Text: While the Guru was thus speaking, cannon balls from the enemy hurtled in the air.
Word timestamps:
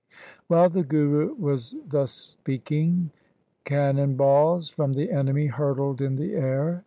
While 0.47 0.71
the 0.71 0.81
Guru 0.81 1.35
was 1.35 1.75
thus 1.87 2.11
speaking, 2.11 3.11
cannon 3.65 4.15
balls 4.15 4.67
from 4.67 4.93
the 4.93 5.11
enemy 5.11 5.45
hurtled 5.45 6.01
in 6.01 6.15
the 6.15 6.33
air. 6.33 6.79